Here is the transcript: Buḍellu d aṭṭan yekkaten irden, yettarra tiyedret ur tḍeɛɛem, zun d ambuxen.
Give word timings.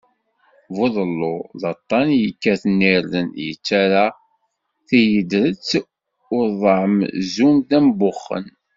Buḍellu 0.75 1.35
d 1.61 1.63
aṭṭan 1.71 2.07
yekkaten 2.21 2.79
irden, 2.93 3.27
yettarra 3.47 4.05
tiyedret 4.87 5.69
ur 6.35 6.45
tḍeɛɛem, 6.51 6.97
zun 7.33 7.55
d 7.67 7.69
ambuxen. 7.79 8.45